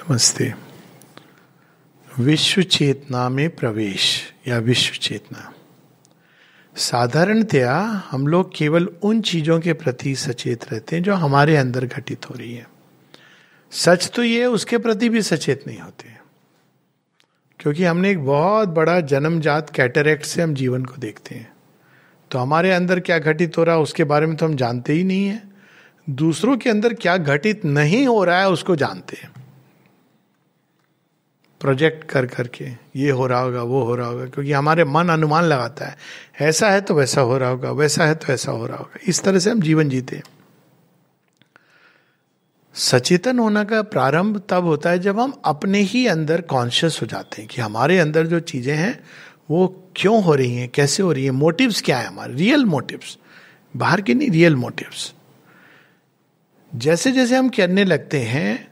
नमस्ते। 0.00 0.52
विश्व 2.08 2.62
चेतना 2.62 3.28
में 3.28 3.48
प्रवेश 3.56 4.04
या 4.48 4.58
विश्व 4.58 4.94
चेतना 5.02 5.52
साधारणतया 6.76 7.72
हम 8.10 8.26
लोग 8.26 8.54
केवल 8.56 8.86
उन 9.02 9.20
चीज़ों 9.20 9.58
के 9.60 9.72
प्रति 9.72 10.14
सचेत 10.14 10.64
रहते 10.72 10.96
हैं 10.96 11.02
जो 11.02 11.14
हमारे 11.14 11.56
अंदर 11.56 11.86
घटित 11.86 12.28
हो 12.30 12.34
रही 12.34 12.54
है। 12.54 12.66
सच 13.72 14.10
तो 14.14 14.22
ये, 14.22 14.44
उसके 14.46 14.78
प्रति 14.78 15.08
भी 15.08 15.22
सचेत 15.22 15.64
नहीं 15.66 15.78
होते 15.78 16.14
क्योंकि 17.60 17.84
हमने 17.84 18.10
एक 18.10 18.24
बहुत 18.24 18.68
बड़ा 18.68 19.00
जन्मजात 19.00 19.70
कैटरेक्ट 19.70 20.24
से 20.24 20.42
हम 20.42 20.54
जीवन 20.54 20.84
को 20.84 20.96
देखते 20.96 21.34
हैं। 21.34 21.52
तो 22.30 22.38
हमारे 22.38 22.72
अंदर 22.72 23.00
क्या 23.00 23.18
घटित 23.18 23.58
हो 23.58 23.64
रहा 23.64 23.74
है, 23.74 23.82
उसके 23.82 24.04
बारे 24.04 24.26
में 24.26 24.36
तो 24.36 24.46
हम 24.46 24.56
जानते 24.56 24.92
ही 24.92 25.04
नहीं 25.04 25.26
है। 25.26 25.42
दूसरों 26.10 26.56
के 26.56 26.70
अंदर 26.70 26.94
क्या 26.94 27.16
घटित 27.16 27.64
नहीं 27.64 28.06
हो 28.06 28.24
रहा 28.24 28.40
है, 28.40 28.48
उसको 28.48 28.76
जानते 28.76 29.16
हैं। 29.16 29.30
प्रोजेक्ट 31.60 32.04
कर 32.04 32.26
करके, 32.26 32.64
ये 32.96 33.10
हो 33.10 33.26
रहा 33.26 33.40
होगा, 33.40 33.62
वो 33.62 33.82
हो 33.82 33.94
रहा 33.94 34.06
होगा, 34.06 34.26
क्योंकि 34.26 34.52
हमारे 34.52 34.84
मन 34.84 35.08
अनुमान 35.08 35.44
लगाता 35.44 35.86
है, 35.86 35.96
ऐसा 36.40 36.70
है 36.70 36.80
तो 36.80 36.94
वैसा 36.94 37.20
हो 37.20 37.38
रहा 37.38 37.48
होगा, 37.48 37.70
वैसा 37.70 38.04
है 38.04 38.14
तो 38.14 38.32
ऐसा 38.32 38.52
हो 38.52 38.66
रहा 38.66 38.76
होगा। 38.76 39.00
इस 39.08 39.22
तरह 39.22 39.38
से 39.38 39.50
हम 39.50 39.60
जीवन 39.60 39.88
जीते 39.88 40.16
हैं। 40.16 40.22
सचेतन 42.74 43.38
होना 43.38 43.64
का 43.64 43.82
प्रारंभ 43.82 44.42
तब 44.48 44.64
होता 44.64 44.90
है 44.90 44.98
जब 44.98 45.20
हम 45.20 45.40
अपने 45.44 45.78
ही 45.78 46.06
अंदर 46.06 46.40
कॉन्शियस 46.40 46.98
हो 47.02 47.06
जाते 47.06 47.42
हैं 47.42 47.50
कि 47.50 47.60
हमारे 47.60 47.98
अंदर 47.98 48.26
जो 48.26 48.40
चीज़ें 48.40 48.76
हैं, 48.76 49.04
वो 49.50 49.90
क्यों 49.96 50.22
हो 50.24 50.34
रही 50.34 50.54
हैं, 50.56 50.68
कैसे 50.68 51.02
हो 51.02 51.12
रही 51.12 51.24
हैं 51.24 51.30
मोटिव्स 51.30 51.82
क्या 51.82 51.98
है 51.98 52.06
हमारे 52.06 52.34
रियल 52.34 52.64
मोटिव्स 52.64 53.18
बाहर 53.76 54.00
के 54.00 54.14
नहीं 54.14 54.30
रियल 54.30 54.56
मोटिव्स 54.56 55.14
जैसे 56.74 57.12
जैसे 57.12 57.36
हम 57.36 57.48
करने 57.48 57.84
लगते 57.84 58.18
हैं 58.18 58.68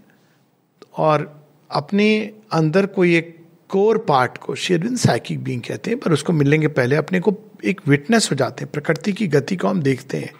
और 0.97 1.38
अपने 1.71 2.35
अंदर 2.53 2.87
कोई 2.87 3.17
एक 3.17 3.47
कोर 3.69 3.99
पार्ट 3.99 4.39
को, 4.39 4.55
शेरविन 4.55 4.97
साइकिक 4.97 5.45
बींग 5.45 5.63
कहते 5.63 5.91
हैं, 5.91 6.01
पर 6.01 6.13
उसको 6.13 6.33
मिलने 6.33 6.59
के 6.59 6.69
पहले 6.69 6.97
अपने 6.97 7.21
को 7.21 7.39
एक 7.65 7.81
विटनेस 7.87 8.29
हो 8.31 8.37
जाते 8.37 8.65
हैं, 8.65 8.73
प्रकृति 8.73 9.13
की 9.13 9.29
गति 9.29 9.57
को 9.57 9.69
हम 9.69 9.83
देखते 9.83 10.19
हैं 10.19 10.33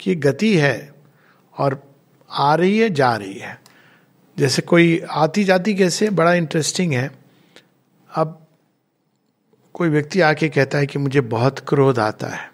कि 0.00 0.14
गति 0.14 0.56
है 0.56 0.94
और 1.58 1.94
आ 2.30 2.54
रही 2.54 2.78
है, 2.78 2.90
जा 2.90 3.16
रही 3.16 3.34
है। 3.34 3.60
जैसे 4.38 4.62
कोई 4.62 5.02
आती 5.10 5.44
जाती 5.44 5.74
कैसे, 5.74 6.10
बड़ा 6.10 6.34
इंटरेस्टिंग 6.34 6.92
है। 6.92 7.10
अब 8.14 8.46
कोई 9.74 9.88
व्यक्ति 9.88 10.20
आके 10.20 10.48
कहता 10.48 10.78
है 10.78 10.86
कि 10.86 10.98
मुझे 10.98 11.20
बहुत 11.20 11.58
क्रोध 11.58 11.98
आता 11.98 12.26
है। 12.26 12.52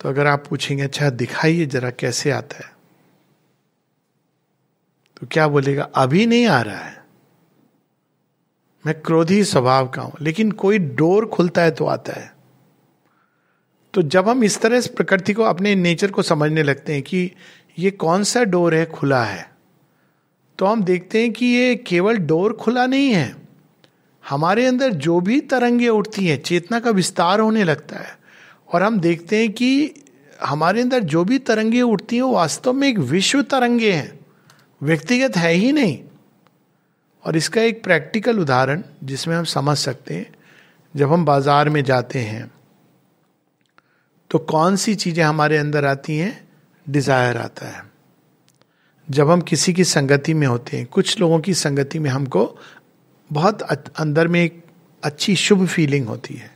तो 0.00 0.08
अगर 0.08 0.26
आप 0.26 0.46
पूछेंगे 0.46 0.82
अच्छा 0.82 1.10
दिखाइए 1.10 1.66
जरा 1.66 1.90
कैसे 1.90 2.30
आता 2.30 2.56
है? 2.56 2.71
तो 5.22 5.26
क्या 5.30 5.46
बोलेगा, 5.48 5.82
अभी 5.84 6.24
नहीं 6.26 6.46
आ 6.46 6.60
रहा 6.62 6.76
है। 6.76 7.04
मैं 8.84 8.94
क्रोधी 9.00 9.42
स्वभाव 9.44 9.88
का 9.88 10.02
हूँ, 10.02 10.12
लेकिन 10.20 10.50
कोई 10.52 10.78
डोर 10.78 11.26
खुलता 11.26 11.62
है 11.62 11.70
तो 11.70 11.84
आता 11.84 12.12
है। 12.12 12.32
तो 13.94 14.02
जब 14.02 14.28
हम 14.28 14.42
इस 14.44 14.60
तरह 14.60 14.80
से 14.80 14.94
प्रकृति 14.96 15.32
को, 15.32 15.42
अपने 15.42 15.74
नेचर 15.74 16.10
को 16.10 16.22
समझने 16.22 16.62
लगते 16.62 16.92
हैं 16.92 17.02
कि 17.02 17.30
ये 17.78 17.90
कौन 17.90 18.22
सा 18.22 18.42
डोर 18.44 18.74
है, 18.74 18.84
खुला 18.86 19.22
है 19.24 19.50
तो 20.58 20.66
हम 20.66 20.82
देखते 20.82 21.20
हैं 21.22 21.32
कि 21.32 21.46
ये 21.46 21.74
केवल 21.76 22.16
डोर 22.16 22.52
खुला 22.52 22.86
नहीं 22.86 23.10
है। 23.10 23.34
हमारे 24.24 24.66
अंदर 24.66 24.90
जो 24.90 25.20
भी 25.20 25.40
तरंगे 25.40 25.88
उठती 25.88 26.26
हैं, 26.26 26.40
चेतना 26.42 26.80
का 26.80 26.90
विस्तार 26.90 27.40
होने 27.40 27.64
लगता 27.64 27.98
है। 27.98 28.16
और 28.72 28.82
हम 28.82 28.98
देखते 29.00 29.38
हैं 29.38 29.52
कि 29.52 29.94
हमारे 30.44 30.80
अंदर 30.80 31.00
जो 31.04 31.24
भी 31.24 31.38
तरंगे 31.38 31.82
उठती 31.82 32.16
हैं, 32.16 32.22
वो 32.22 32.32
वास्तव 32.32 32.72
में 32.72 32.88
एक 32.88 32.98
विश्व 32.98 33.42
तरंगे 33.42 33.92
हैं। 33.92 34.21
व्यक्तिगत 34.82 35.36
है 35.36 35.52
ही 35.52 35.72
नहीं। 35.72 35.98
और 37.24 37.36
इसका 37.36 37.62
एक 37.62 37.82
प्रैक्टिकल 37.84 38.38
उदाहरण 38.38 38.82
जिसमें 39.04 39.36
हम 39.36 39.44
समझ 39.44 39.76
सकते 39.78 40.14
हैं, 40.14 40.32
जब 40.94 41.12
हम 41.12 41.24
बाज़ार 41.24 41.68
में 41.68 41.82
जाते 41.84 42.18
हैं 42.20 42.50
तो 44.30 44.38
कौन 44.40 44.76
सी 44.76 44.94
चीज़ें 44.94 45.22
हमारे 45.24 45.56
अंदर 45.58 45.84
आती 45.84 46.16
हैं? 46.16 46.48
डिज़ायर 46.86 47.36
आता 47.36 47.66
है। 47.68 47.82
जब 49.08 49.30
हम 49.30 49.40
किसी 49.40 49.72
की 49.72 49.84
संगति 49.84 50.34
में 50.34 50.46
होते 50.46 50.76
हैं, 50.76 50.86
कुछ 50.86 51.20
लोगों 51.20 51.38
की 51.40 51.54
संगति 51.54 51.98
में 51.98 52.08
हमको 52.10 52.44
बहुत 53.30 53.62
अंदर 53.62 54.28
में 54.28 54.40
एक 54.40 54.62
अच्छी 55.02 55.34
शुभ 55.36 55.66
फीलिंग 55.66 56.06
होती 56.06 56.34
है। 56.34 56.50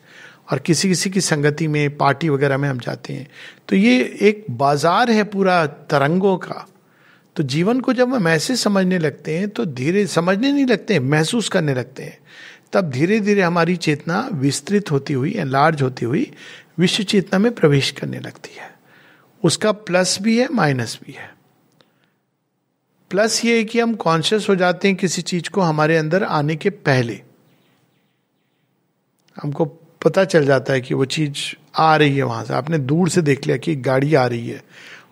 और 0.53 0.59
किसी 0.59 0.89
किसी 0.89 1.11
की 1.11 1.21
संगति 1.21 1.69
में 1.69 1.97
पार्टी 1.97 2.28
वगैरह 2.28 2.59
में 2.59 2.69
हम 2.69 2.78
जाते 2.78 3.12
हैं। 3.12 3.28
तो 3.69 3.77
ये 3.77 3.99
एक 4.21 4.45
बाज़ार 4.51 5.11
है 5.11 5.25
पूरा 5.25 5.65
तरंगों 5.67 6.37
का। 6.39 6.67
तो 7.37 7.43
जीवन 7.43 7.81
को 7.81 7.93
जब 7.93 8.15
हम 8.15 8.29
ऐसे 8.29 8.57
समझने 8.57 8.99
लगते 8.99 9.39
हैं 9.39 9.49
तो 9.49 9.65
धीरे, 9.65 10.07
समझने 10.07 10.53
नहीं 10.53 10.67
लगते 10.67 10.95
हैं 10.95 11.01
महसूस 11.01 11.49
करने 11.49 11.75
लगते 11.75 12.03
हैं। 12.03 12.19
तब 12.73 12.91
धीरे 12.91 13.21
धीरे 13.21 13.43
हमारी 13.43 13.77
चेतना 13.77 14.29
विस्तृत 14.33 14.91
होती 14.91 15.13
हुई 15.13 15.35
लार्ज 15.39 15.83
होती 15.83 16.05
हुई, 16.07 16.33
विश्व 16.79 17.03
चेतना 17.03 17.39
में 17.39 17.53
प्रवेश 17.53 17.91
करने 17.91 18.21
लगती 18.21 18.57
है। 18.57 18.75
उसका 19.45 19.73
प्लस 19.73 20.19
भी 20.23 20.39
है 20.39 20.49
माइनस 20.49 20.99
भी 21.07 21.13
है। 21.13 21.35
प्लस 23.11 23.45
ये 23.45 23.57
है 23.57 23.65
कि 23.65 23.81
हम 23.81 23.95
कॉन्शियस 23.95 24.47
हो 24.49 24.57
जाते 24.57 24.89
हैं 24.89 24.97
किसी 24.97 25.23
चीज़ 25.23 25.51
को 25.51 25.61
हमारे 25.61 25.97
अंदर 25.97 26.25
आने 26.25 26.57
के 26.57 26.71
पहले। 26.71 27.21
हमको 29.43 29.65
पता 30.05 30.25
चल 30.25 30.47
जाता 30.47 30.73
है 30.73 30.81
कि 30.81 30.95
वो 30.95 31.05
चीज़ 31.05 31.57
आ 31.77 31.97
रही 31.97 32.17
है 32.17 32.23
वहाँ 32.23 32.45
से। 32.45 32.55
आपने 32.55 32.79
दूर 32.79 33.09
से 33.09 33.23
देख 33.23 33.47
लिया 33.47 33.57
कि 33.57 33.77
गाड़ी 33.77 34.15
आ 34.15 34.27
रही 34.27 34.49
है। 34.49 34.63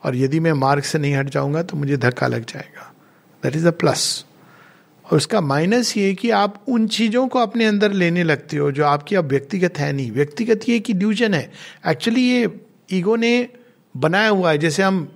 और 0.04 0.16
यदि 0.16 0.41
मैं 0.41 0.53
मार्ग 0.53 0.82
से 0.82 0.98
नहीं 0.98 1.15
हट 1.15 1.31
जाऊँगा 1.31 1.62
तो 1.62 1.76
मुझे 1.76 1.97
धक्का 1.97 2.26
लग 2.26 2.44
जाएगा। 2.44 2.92
दैट 3.42 3.56
इज़ 3.56 3.66
अ 3.69 3.70
प्लस 3.70 4.25
और 5.06 5.16
उसका 5.16 5.41
माइनस 5.41 5.97
ये 5.97 6.12
कि 6.15 6.31
आप 6.31 6.62
उन 6.69 6.87
चीज़ों 6.88 7.26
को 7.28 7.38
अपने 7.38 7.65
अंदर 7.65 7.92
लेने 7.92 8.22
लगते 8.22 8.56
हो, 8.56 8.70
जो 8.72 8.84
आपकी 8.84 9.16
अब 9.16 9.25
व्यक्तिगत 9.25 9.78
है 9.78 9.92
नहीं। 9.92 10.10
व्यक्तिगत 10.12 10.69
ये 10.69 10.78
कि 10.81 10.92
इल्यूजन 10.92 11.34
है। 11.34 11.50
एक्चुअली 11.87 12.22
ये 12.22 12.48
ईगो 12.92 13.16
ने 13.16 13.48
बनाया 13.94 14.28
हुआ 14.28 14.50
है। 14.50 14.59
जैसे 14.59 14.82
हम 14.82 15.09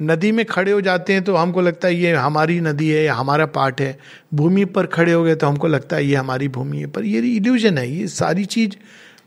नदी 0.00 0.30
में 0.32 0.44
खड़े 0.46 0.72
हो 0.72 0.80
जाते 0.80 1.12
हैं 1.12 1.22
तो 1.24 1.34
हमको 1.36 1.60
लगता 1.60 1.88
है 1.88 1.94
ये 1.94 2.12
हमारी 2.14 2.58
नदी 2.60 2.88
है 2.88 3.04
या 3.04 3.14
हमारा 3.14 3.46
पार्ट 3.46 3.80
है। 3.80 3.98
भूमि 4.34 4.64
पर 4.64 4.86
खड़े 4.86 5.12
हो 5.12 5.22
गए 5.24 5.34
तो 5.34 5.46
हमको 5.46 5.66
लगता 5.66 5.96
है 5.96 6.06
ये 6.06 6.14
हमारी 6.14 6.48
भूमि 6.48 6.78
है। 6.78 6.86
पर 6.86 7.04
ये 7.04 7.20
इल्यूजन 7.36 7.78
है। 7.78 7.88
ये 7.90 8.06
सारी 8.08 8.44
चीज़ 8.44 8.76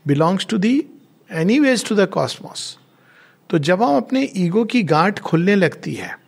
belongs 0.06 0.46
to 0.46 0.58
the 0.58 0.76
any 1.30 1.58
ways 1.60 1.88
to 1.88 1.94
the 1.94 2.06
cosmos 2.08 2.76
तो 3.50 3.58
जब 3.58 3.82
हम 3.82 3.96
अपने 3.96 4.30
ईगो 4.36 4.64
की 4.64 4.82
गांठ 4.82 5.18
खुलने 5.18 5.54
लगती 5.54 5.94
है 5.94 6.18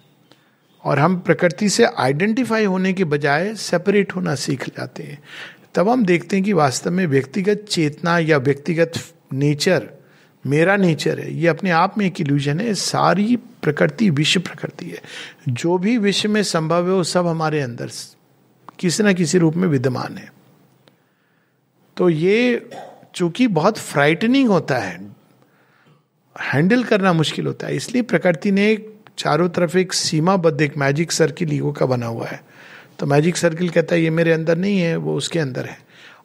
और 0.85 0.99
हम 0.99 1.19
प्रकृति 1.21 1.69
से 1.69 1.85
आइडेंटिफाई 1.85 2.65
होने 2.65 2.93
के 2.93 3.05
बजाय 3.05 3.55
सेपरेट 3.55 4.17
होना 4.17 4.35
सीख 4.35 4.69
जाते 4.69 5.03
हैं, 5.03 5.23
तब 5.75 5.89
हम 5.89 6.05
देखते 6.05 6.37
हैं 6.37 6.45
कि 6.45 6.53
वास्तव 6.53 6.91
में 6.91 7.07
व्यक्तिगत 7.07 7.67
चेतना 7.71 8.19
या 8.19 8.39
व्यक्तिगत 8.39 8.93
नेचर, 9.33 9.89
मेरा 10.47 10.77
नेचर 10.77 11.19
है, 11.21 11.35
ये 11.35 11.49
अपने 11.49 11.71
आप 11.71 11.99
में 11.99 12.07
एक 12.07 12.21
इल्यूजन 12.21 12.61
है, 12.61 12.75
सारी 12.75 13.37
प्रकृति 13.37 14.11
विश्व 14.11 14.41
प्रकृति 14.41 14.87
है। 14.87 15.03
जो 15.49 15.79
भी 15.79 15.99
विश्व 15.99 16.29
में 16.29 16.43
संभव 16.43 16.87
है, 16.87 16.95
वो 16.95 17.05
सब 17.05 17.27
हमारे 17.27 17.61
अंदर 17.61 17.91
किसी 18.79 19.03
ना 19.03 19.13
किसी 19.13 19.39
रूप 19.39 19.57
में 19.57 19.69
विद्यमान 19.69 20.17
है। 20.17 20.33
तो 21.97 22.09
ये 22.09 22.71
चूँकि 23.15 23.47
बहुत 23.47 23.79
फ्राइटनिंग 23.79 24.49
होता 24.49 24.79
है 24.79 25.13
हैंडल 26.41 26.85
करना 26.85 27.13
मुश्किल 27.13 27.47
होता 27.47 27.67
है। 27.67 27.77
इसलिए 27.77 28.03
प्रकृति 28.03 28.51
ने 28.53 28.87
चारों 29.19 29.49
तरफ़ 29.49 29.79
एक 29.79 29.93
सीमाबद्ध, 29.93 30.61
एक 30.61 30.77
मैजिक 30.77 31.13
सर्किल 31.13 31.53
ईगो 31.53 31.73
का 31.73 31.87
बना 31.87 32.07
हुआ 32.07 32.27
है। 32.27 32.45
तो 32.99 33.07
मैजिक 33.07 33.37
सर्किल 33.37 33.69
कहता 33.69 33.95
है, 33.95 34.03
ये 34.03 34.11
मेरे 34.11 34.33
अंदर 34.33 34.59
नहीं 34.59 34.79
है, 34.79 34.97
वो 34.97 35.17
उसके 35.17 35.39
अंदर 35.39 35.67
है। 35.67 35.79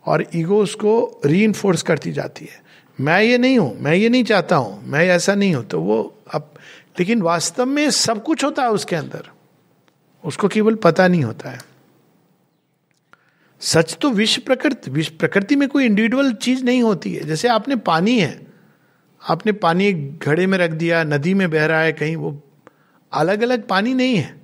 और 0.05 0.25
ईगो 0.35 0.63
उसको 0.63 1.21
री 1.25 1.53
करती 1.59 2.11
जाती 2.11 2.45
है। 2.45 2.61
मैं 2.99 3.21
ये 3.21 3.37
नहीं 3.37 3.59
हूँ, 3.59 3.79
मैं 3.79 3.93
ये 3.93 4.09
नहीं 4.09 4.23
चाहता 4.23 4.55
हूँ, 4.55 4.83
मैं 4.85 5.07
ऐसा 5.07 5.35
नहीं 5.35 5.55
हूँ। 5.55 5.65
तो 5.65 5.81
वो 5.81 6.15
अब, 6.33 6.53
लेकिन 6.99 7.21
वास्तव 7.21 7.65
में 7.65 7.89
सब 7.89 8.23
कुछ 8.23 8.43
होता 8.43 8.63
है 8.63 8.69
उसके 8.69 8.95
अंदर। 8.95 9.23
उसको 10.25 10.47
केवल 10.47 10.75
पता 10.75 11.07
नहीं 11.07 11.23
होता 11.23 11.49
है। 11.49 11.59
सच 13.59 13.97
तो 14.01 14.09
विश्व 14.09 14.41
प्रकृति 14.45 14.91
विश्व 14.91 15.13
प्रकृति 15.19 15.55
में 15.55 15.69
कोई 15.69 15.85
इंडिविजुअल 15.85 16.33
चीज़ 16.33 16.63
नहीं 16.63 16.81
होती 16.81 17.13
है। 17.13 17.23
जैसे 17.23 17.47
आपने 17.47 17.75
पानी 17.75 18.19
है 18.19 18.46
आपने 19.29 19.51
पानी 19.51 19.93
घड़े 19.93 20.47
में 20.47 20.57
रख 20.57 20.71
दिया, 20.71 21.03
नदी 21.03 21.33
में 21.33 21.49
बह 21.49 21.65
रहा 21.65 21.81
है, 21.81 21.93
कहीं 21.93 22.15
वो 22.15 22.43
अलग 23.13 23.41
अलग 23.41 23.67
पानी 23.67 23.93
नहीं 23.93 24.15
है। 24.15 24.41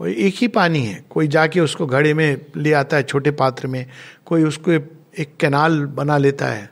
वो 0.00 0.06
एक 0.06 0.34
ही 0.38 0.48
पानी 0.48 0.80
है। 0.80 1.04
कोई 1.10 1.28
जाके 1.28 1.60
उसको 1.60 1.86
घड़े 1.86 2.14
में 2.14 2.40
ले 2.56 2.72
आता 2.72 2.96
है, 2.96 3.02
छोटे 3.02 3.30
पात्र 3.30 3.66
में, 3.66 3.86
कोई 4.26 4.44
उसको 4.44 4.72
एक 4.72 5.28
कैनाल 5.40 5.86
बना 5.86 6.18
लेता 6.18 6.46
है। 6.46 6.70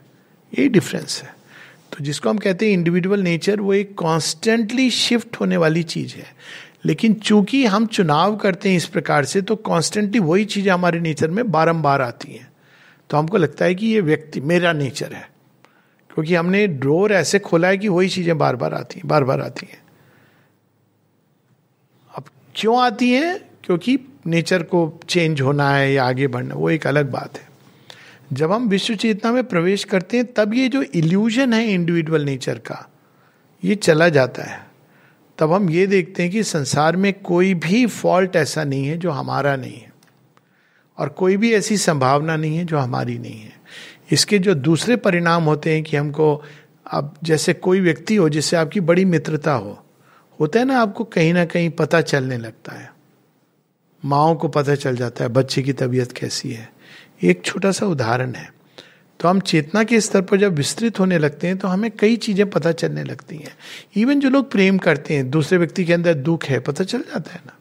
यही 0.59 0.69
डिफरेंस 0.69 1.21
है। 1.23 1.35
तो 1.91 2.03
जिसको 2.03 2.29
हम 2.29 2.37
कहते 2.37 2.65
हैं 2.65 2.73
इंडिविजुअल 2.73 3.19
नेचर 3.19 3.61
वो 3.61 3.73
एक 3.73 3.95
कॉन्स्टेंटली 3.95 4.89
शिफ्ट 4.89 5.37
होने 5.39 5.57
वाली 5.57 5.83
चीज़ 5.83 6.15
है। 6.15 6.35
लेकिन 6.85 7.13
चूँकि 7.13 7.65
हम 7.65 7.85
चुनाव 7.85 8.35
करते 8.35 8.69
हैं 8.69 8.77
इस 8.77 8.85
प्रकार 8.85 9.25
से 9.25 9.41
तो 9.41 9.55
कॉन्स्टेंटली 9.55 10.19
वही 10.19 10.45
चीज़ें 10.45 10.71
हमारे 10.71 10.99
नेचर 10.99 11.27
में 11.27 11.51
बारंबार 11.51 12.01
आती 12.01 12.33
हैं। 12.33 12.51
तो 13.09 13.17
हमको 13.17 13.37
लगता 13.37 13.65
है 13.65 13.75
कि 13.75 13.87
ये 13.87 14.01
व्यक्ति, 14.01 14.41
मेरा 14.41 14.73
नेचर 14.73 15.13
है। 15.13 15.34
क्योंकि 16.15 16.35
हमने 16.35 16.67
ड्रोर 16.67 17.13
ऐसे 17.13 17.39
खोला 17.39 17.67
है 17.67 17.77
कि 17.77 17.87
वही 17.87 18.09
चीज़ें 18.09 18.37
बार 18.37 18.55
बार 18.55 18.73
आती 18.73 18.99
हैं 18.99 19.07
बार 19.07 19.23
बार 19.23 19.41
आती 19.41 19.67
हैं। 19.71 19.83
अब 22.15 22.23
क्यों 22.55 22.81
आती 22.81 23.11
हैं? 23.11 23.49
क्योंकि 23.63 23.99
नेचर 24.27 24.63
को 24.63 24.99
चेंज 25.09 25.41
होना 25.41 25.69
है 25.71 25.93
या 25.93 26.05
आगे 26.05 26.27
बढ़ना, 26.27 26.55
वो 26.55 26.69
एक 26.69 26.87
अलग 26.87 27.11
बात 27.11 27.37
है। 27.37 27.49
जब 28.33 28.51
हम 28.51 28.67
विश्व 28.67 28.95
चेतना 28.95 29.31
में 29.31 29.43
प्रवेश 29.43 29.83
करते 29.83 30.17
हैं, 30.17 30.33
तब 30.33 30.53
ये 30.53 30.67
जो 30.67 30.81
इल्यूजन 30.81 31.53
है 31.53 31.67
इंडिविजुअल 31.67 32.21
नेचर 32.21 32.57
का, 32.57 32.89
ये 33.63 33.75
चला 33.75 34.09
जाता 34.09 34.43
है। 34.43 34.65
तब 35.37 35.53
हम 35.53 35.69
ये 35.69 35.87
देखते 35.87 36.23
हैं 36.23 36.31
कि 36.31 36.43
संसार 36.43 36.95
में 36.95 37.13
कोई 37.13 37.53
भी 37.53 37.85
फॉल्ट 37.85 38.35
ऐसा 38.35 38.63
नहीं 38.63 38.87
है 38.87 38.97
जो 38.97 39.11
हमारा 39.11 39.55
नहीं 39.55 39.77
है 39.77 39.93
और 40.97 41.09
कोई 41.09 41.37
भी 41.37 41.53
ऐसी 41.53 41.77
संभावना 41.77 42.35
नहीं 42.35 42.57
है 42.57 42.65
जो 42.65 42.77
हमारी 42.77 43.17
नहीं 43.19 43.39
है। 43.39 43.53
इसके 44.11 44.39
जो 44.39 44.53
दूसरे 44.53 44.95
परिणाम 44.95 45.43
होते 45.43 45.73
हैं 45.73 45.83
कि 45.83 45.97
हमको 45.97 46.43
अब 46.91 47.15
जैसे 47.23 47.53
कोई 47.53 47.79
व्यक्ति 47.79 48.15
हो, 48.15 48.29
जिससे 48.29 48.57
आपकी 48.57 48.79
बड़ी 48.79 49.05
मित्रता 49.05 49.53
हो, 49.53 49.85
होता 50.39 50.59
है 50.59 50.65
ना, 50.65 50.79
आपको 50.79 51.03
कहीं 51.03 51.33
ना 51.33 51.45
कहीं 51.45 51.69
पता 51.69 52.01
चलने 52.01 52.37
लगता 52.37 52.75
है। 52.75 52.93
माओ 54.05 54.35
को 54.35 54.47
पता 54.47 54.75
चल 54.75 54.95
जाता 54.95 55.23
है, 55.23 55.29
बच्चे 55.29 55.61
की 55.61 55.73
तबीयत 55.73 56.11
कैसी 56.11 56.51
है। 56.51 56.73
एक 57.23 57.41
छोटा 57.45 57.71
सा 57.71 57.85
उदाहरण 57.85 58.33
है। 58.33 58.53
तो 59.19 59.27
हम 59.27 59.39
चेतना 59.39 59.83
के 59.83 60.01
स्तर 60.01 60.21
पर 60.21 60.37
जब 60.37 60.55
विस्तृत 60.55 60.99
होने 60.99 61.17
लगते 61.17 61.47
हैं 61.47 61.57
तो 61.57 61.67
हमें 61.67 61.91
कई 61.91 62.15
चीज़ें 62.15 62.49
पता 62.49 62.71
चलने 62.71 63.03
लगती 63.03 63.35
हैं। 63.37 63.57
इवन 63.97 64.19
जो 64.19 64.29
लोग 64.29 64.51
प्रेम 64.51 64.77
करते 64.77 65.13
हैं, 65.13 65.29
दूसरे 65.29 65.57
व्यक्ति 65.57 65.85
के 65.85 65.93
अंदर 65.93 66.13
दुख 66.13 66.43
है, 66.43 66.59
पता 66.59 66.83
चल 66.83 66.99
जाता 66.99 67.31
है 67.31 67.41
ना। 67.45 67.54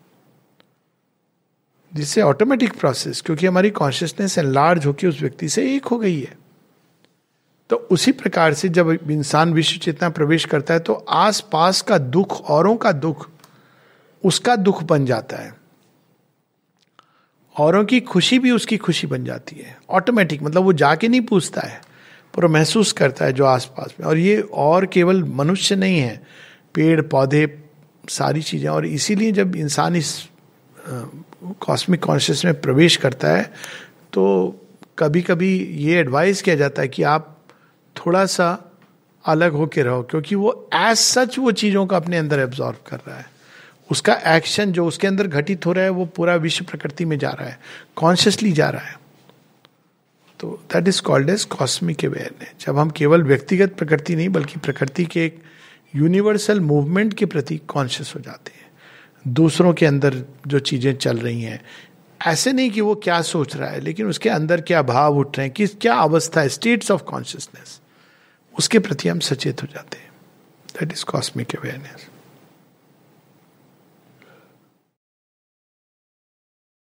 जिससे 1.94 2.22
ऑटोमेटिक 2.22 2.72
प्रोसेस 2.72 3.20
क्योंकि 3.20 3.46
हमारी 3.46 3.70
कॉन्शियसनेस 3.70 4.38
एनलार्ज 4.38 4.86
होकर 4.86 5.08
उस 5.08 5.20
व्यक्ति 5.20 5.48
से 5.48 5.74
एक 5.76 5.86
हो 5.86 5.98
गई 5.98 6.20
है। 6.20 6.36
तो 7.70 7.76
उसी 7.90 8.12
प्रकार 8.12 8.54
से 8.54 8.68
जब 8.68 8.90
इंसान 9.10 9.52
विश्व 9.52 9.78
चेतना 9.78 10.08
प्रवेश 10.08 10.44
करता 10.44 10.74
है 10.74 10.80
तो 10.80 10.92
आस 10.92 11.40
पास 11.52 11.80
का 11.82 11.98
दुख, 11.98 12.40
औरों 12.40 12.76
का 12.76 12.92
दुख, 12.92 13.28
उसका 14.24 14.56
दुख 14.56 14.82
बन 14.82 15.06
जाता 15.06 15.36
है। 15.36 15.52
औरों 17.56 17.84
की 17.84 18.00
खुशी 18.00 18.38
भी 18.38 18.50
उसकी 18.50 18.76
खुशी 18.76 19.06
बन 19.06 19.24
जाती 19.24 19.56
है। 19.56 19.76
ऑटोमेटिक 19.90 20.42
मतलब 20.42 20.62
वो 20.62 20.72
जाके 20.72 21.08
नहीं 21.08 21.20
पूछता 21.20 21.60
है, 21.60 21.80
पर 22.34 22.46
महसूस 22.46 22.92
करता 22.92 23.24
है 23.24 23.32
जो 23.32 23.44
आसपास 23.44 23.94
में। 24.00 24.06
और 24.06 24.18
ये 24.18 24.40
और 24.40 24.86
केवल 24.86 25.22
मनुष्य 25.24 25.76
नहीं 25.76 25.98
है, 25.98 26.22
पेड़, 26.74 27.00
पौधे, 27.02 27.46
सारी 28.08 28.42
चीज़ें। 28.42 28.68
और 28.68 28.86
इसीलिए 28.86 29.32
जब 29.32 29.56
इंसान 29.56 29.96
इस 29.96 30.28
कॉस्मिक 30.86 32.02
कॉन्शियस 32.02 32.44
में 32.44 32.60
प्रवेश 32.60 32.96
करता 32.96 33.28
है 33.28 33.42
तो 34.12 34.24
कभी 34.98 35.22
कभी 35.22 35.56
ये 35.78 35.98
एडवाइस 36.00 36.42
किया 36.42 36.56
जाता 36.56 36.82
है 36.82 36.88
कि 36.88 37.02
आप 37.04 37.30
थोड़ा 37.96 38.24
सा 38.26 38.48
अलग 39.24 39.52
होके 39.52 39.82
रहो, 39.82 40.02
क्योंकि 40.02 40.34
वो 40.34 40.68
एज 40.74 40.96
सच 40.96 41.38
वो 41.38 41.52
चीज़ों 41.52 41.86
को 41.86 41.96
अपने 41.96 42.16
अंदर 42.18 42.40
एब्जॉर्व 42.40 42.76
कर 42.88 43.00
रहा 43.06 43.16
है। 43.16 43.26
उसका 43.90 44.14
एक्शन 44.26 44.72
जो 44.72 44.86
उसके 44.86 45.06
अंदर 45.06 45.26
घटित 45.26 45.66
हो 45.66 45.72
रहा 45.72 45.84
है, 45.84 45.90
वो 45.90 46.04
पूरा 46.06 46.34
विश्व 46.36 46.64
प्रकृति 46.64 47.04
में 47.04 47.18
जा 47.18 47.30
रहा 47.30 47.48
है 47.48 47.58
कॉन्शियसली 47.96 48.52
जा 48.52 48.68
रहा 48.68 48.82
है। 48.82 48.96
तो 50.40 50.50
that 50.72 50.88
is 50.88 51.00
called 51.02 51.30
as 51.30 51.44
cosmic 51.50 52.04
awareness 52.04 52.66
जब 52.66 52.78
हम 52.78 52.90
केवल 52.90 53.22
व्यक्तिगत 53.22 53.74
प्रकृति 53.78 54.16
नहीं, 54.16 54.28
बल्कि 54.28 54.60
प्रकृति 54.60 55.04
के 55.04 55.24
एक 55.24 55.42
यूनिवर्सल 55.94 56.60
मूवमेंट 56.62 57.14
के 57.14 57.26
प्रति 57.26 57.56
कॉन्शियस 57.68 58.12
हो 58.14 58.20
जाते 58.20 58.52
हैं। 58.52 58.63
दूसरों 59.28 59.72
के 59.74 59.86
अंदर 59.86 60.22
जो 60.46 60.58
चीज़ें 60.58 60.94
चल 60.96 61.18
रही 61.18 61.42
हैं। 61.42 61.60
ऐसे 62.26 62.52
नहीं 62.52 62.70
कि 62.70 62.80
वो 62.80 62.94
क्या 62.94 63.20
सोच 63.22 63.56
रहा 63.56 63.70
है, 63.70 63.80
लेकिन 63.80 64.06
उसके 64.06 64.28
अंदर 64.28 64.60
क्या 64.60 64.82
भाव 64.82 65.18
उठ 65.18 65.38
रहे 65.38 65.46
हैं, 65.46 65.54
किस, 65.54 65.74
क्या 65.74 65.94
अवस्था 65.94 66.40
है 66.40 66.48
स्टेट्स 66.48 66.90
ऑफ़ 66.90 67.02
कॉन्शियसनेस 67.02 67.80
उसके 68.58 68.78
प्रति 68.78 69.08
हम 69.08 69.18
सचेत 69.18 69.62
हो 69.62 69.68
जाते 69.74 69.98
हैं। 69.98 70.10
That 70.68 70.92
is 70.92 71.04
cosmic 71.04 71.56
awareness 71.56 72.06